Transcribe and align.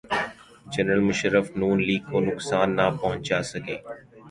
General 0.73 1.01
Musharraf 1.09 1.45
Noon 1.59 1.77
League 1.87 2.03
کو 2.09 2.17
نقصان 2.29 2.67
نہ 2.77 2.85
پہنچا 2.99 3.39
سکے۔ 3.51 3.77